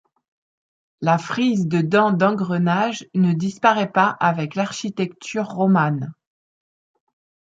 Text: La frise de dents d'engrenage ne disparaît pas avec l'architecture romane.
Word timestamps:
La 1.01 1.19
frise 1.19 1.67
de 1.67 1.79
dents 1.81 2.11
d'engrenage 2.11 3.05
ne 3.13 3.33
disparaît 3.33 3.91
pas 3.91 4.09
avec 4.19 4.55
l'architecture 4.55 5.45
romane. 5.45 6.11